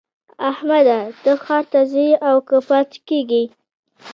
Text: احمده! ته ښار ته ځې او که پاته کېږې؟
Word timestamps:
احمده! 0.49 0.99
ته 1.23 1.31
ښار 1.43 1.63
ته 1.73 1.81
ځې 1.91 2.07
او 2.27 2.37
که 2.47 2.57
پاته 2.67 2.97
کېږې؟ 3.07 3.43